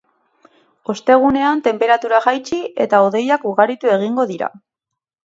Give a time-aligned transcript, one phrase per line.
[0.93, 4.51] Ostegunean tenperatura jaitsi, eta hodeiak ugaritu egingo dira.